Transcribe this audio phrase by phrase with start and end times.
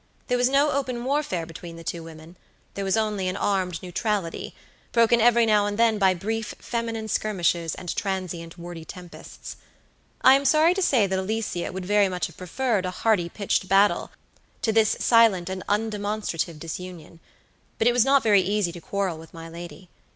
[0.29, 2.35] There was no open warfare between the two women;
[2.73, 4.55] there was only an armed neutrality,
[4.91, 9.57] broken every now and then by brief feminine skirmishes and transient wordy tempests.
[10.23, 13.69] I am sorry to say that Alicia would very much have preferred a hearty pitched
[13.69, 14.09] battle
[14.63, 17.19] to this silent and undemonstrative disunion;
[17.77, 19.87] but it was not very easy to quarrel with my lady.